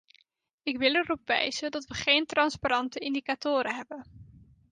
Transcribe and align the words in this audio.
Ik 0.63 0.77
wil 0.77 0.95
erop 0.95 1.21
wijzen 1.25 1.71
dat 1.71 1.85
we 1.85 1.93
geen 1.93 2.25
transparante 2.25 2.99
indicatoren 2.99 3.75
hebben. 3.75 4.05